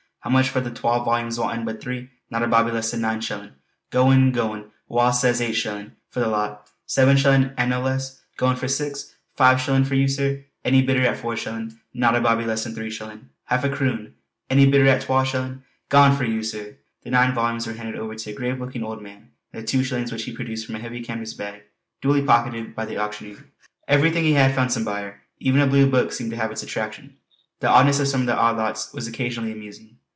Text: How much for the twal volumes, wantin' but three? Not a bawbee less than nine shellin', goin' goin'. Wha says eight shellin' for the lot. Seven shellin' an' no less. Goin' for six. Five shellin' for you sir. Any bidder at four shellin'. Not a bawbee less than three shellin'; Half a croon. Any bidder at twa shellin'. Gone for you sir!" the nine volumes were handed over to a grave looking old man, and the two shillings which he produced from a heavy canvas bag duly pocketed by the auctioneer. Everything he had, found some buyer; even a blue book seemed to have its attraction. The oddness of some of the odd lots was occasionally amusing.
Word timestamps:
How 0.23 0.29
much 0.29 0.49
for 0.49 0.61
the 0.61 0.69
twal 0.69 1.03
volumes, 1.03 1.39
wantin' 1.39 1.65
but 1.65 1.81
three? 1.81 2.11
Not 2.29 2.43
a 2.43 2.47
bawbee 2.47 2.69
less 2.69 2.91
than 2.91 3.01
nine 3.01 3.21
shellin', 3.21 3.53
goin' 3.89 4.31
goin'. 4.31 4.65
Wha 4.87 5.09
says 5.09 5.41
eight 5.41 5.53
shellin' 5.53 5.93
for 6.11 6.19
the 6.19 6.27
lot. 6.27 6.69
Seven 6.85 7.17
shellin' 7.17 7.55
an' 7.57 7.69
no 7.69 7.81
less. 7.81 8.21
Goin' 8.37 8.55
for 8.55 8.67
six. 8.67 9.15
Five 9.35 9.59
shellin' 9.59 9.83
for 9.83 9.95
you 9.95 10.07
sir. 10.07 10.43
Any 10.63 10.83
bidder 10.83 11.01
at 11.07 11.17
four 11.17 11.35
shellin'. 11.35 11.79
Not 11.95 12.15
a 12.15 12.21
bawbee 12.21 12.45
less 12.45 12.63
than 12.65 12.75
three 12.75 12.91
shellin'; 12.91 13.29
Half 13.45 13.63
a 13.63 13.69
croon. 13.69 14.13
Any 14.47 14.67
bidder 14.67 14.85
at 14.89 15.01
twa 15.01 15.25
shellin'. 15.25 15.63
Gone 15.89 16.15
for 16.15 16.23
you 16.23 16.43
sir!" 16.43 16.77
the 17.01 17.09
nine 17.09 17.33
volumes 17.33 17.65
were 17.65 17.73
handed 17.73 17.95
over 17.95 18.13
to 18.13 18.29
a 18.29 18.33
grave 18.35 18.59
looking 18.59 18.83
old 18.83 19.01
man, 19.01 19.31
and 19.51 19.63
the 19.63 19.67
two 19.67 19.83
shillings 19.83 20.11
which 20.11 20.25
he 20.25 20.35
produced 20.35 20.67
from 20.67 20.75
a 20.75 20.79
heavy 20.79 21.01
canvas 21.03 21.33
bag 21.33 21.63
duly 21.99 22.21
pocketed 22.21 22.75
by 22.75 22.85
the 22.85 22.95
auctioneer. 22.99 23.43
Everything 23.87 24.23
he 24.23 24.33
had, 24.33 24.53
found 24.53 24.71
some 24.71 24.85
buyer; 24.85 25.21
even 25.39 25.59
a 25.61 25.65
blue 25.65 25.89
book 25.89 26.11
seemed 26.13 26.29
to 26.29 26.37
have 26.37 26.51
its 26.51 26.61
attraction. 26.61 27.15
The 27.59 27.69
oddness 27.69 27.99
of 27.99 28.07
some 28.07 28.21
of 28.21 28.27
the 28.27 28.37
odd 28.37 28.57
lots 28.57 28.93
was 28.93 29.07
occasionally 29.07 29.51
amusing. 29.51 29.97